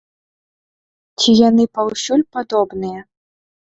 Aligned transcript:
Ці 1.23 1.31
яны 1.49 1.63
паўсюль 1.75 2.27
падобныя? 2.39 2.99